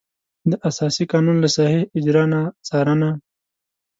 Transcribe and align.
د 0.49 0.51
اساسي 0.69 1.03
قانون 1.11 1.37
له 1.43 1.49
صحیح 1.55 1.81
اجرا 1.97 2.23
نه 2.33 2.41
څارنه. 2.67 3.09